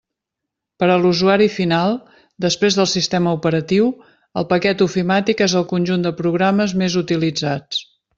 [0.83, 1.91] Per a l'usuari final,
[2.45, 3.89] després del sistema operatiu,
[4.43, 7.85] el paquet ofimàtic és el conjunt de programes més utilitzats.